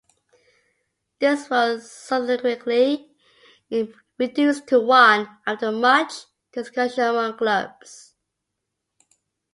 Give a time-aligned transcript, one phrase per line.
[1.19, 3.13] This was subsequently
[4.17, 6.13] reduced to one, after much
[6.51, 8.15] discussion among clubs.